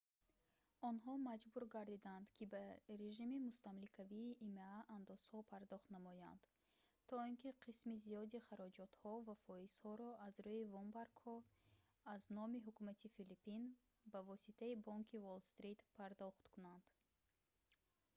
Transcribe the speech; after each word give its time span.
онҳо 0.89 1.13
маҷбур 1.29 1.63
гардиданд 1.75 2.25
ки 2.37 2.43
ба 2.53 2.63
режими 3.01 3.37
мустамликавии 3.47 4.37
има 4.49 4.69
андозҳо 4.97 5.39
пардохт 5.51 5.87
намоянд 5.95 6.41
то 7.09 7.15
ин 7.29 7.35
ки 7.41 7.57
қисми 7.65 7.95
зиёди 8.05 8.45
хароҷотҳо 8.47 9.13
ва 9.27 9.35
фоизҳоро 9.45 10.09
аз 10.27 10.35
рӯи 10.45 10.69
вомбаргҳо 10.73 11.35
аз 12.15 12.23
номи 12.37 12.63
ҳукумати 12.67 13.07
филиппин 13.15 13.63
ба 14.11 14.19
воситаи 14.29 14.81
бонки 14.85 15.15
уолл-стрит 15.23 15.79
пардохт 15.97 16.43
кунанд 16.53 16.85